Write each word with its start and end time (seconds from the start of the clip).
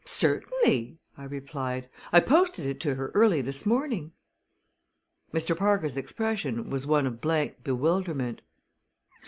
"Certainly!" 0.03 0.97
I 1.15 1.25
replied. 1.25 1.87
"I 2.11 2.21
posted 2.21 2.65
it 2.65 2.79
to 2.79 2.95
her 2.95 3.11
early 3.13 3.39
this 3.43 3.67
morning." 3.67 4.13
Mr. 5.31 5.55
Parker's 5.55 5.95
expression 5.95 6.71
was 6.71 6.87
one 6.87 7.05
of 7.05 7.21
blank 7.21 7.63
bewilderment. 7.63 8.41